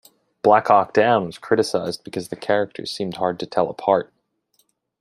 "Black 0.41 0.65
Hawk 0.69 0.93
Down" 0.93 1.27
was 1.27 1.37
criticized 1.37 2.03
because 2.03 2.29
the 2.29 2.35
characters 2.35 2.89
seemed 2.89 3.17
hard 3.17 3.39
to 3.39 3.45
tell 3.45 3.69
apart. 3.69 4.11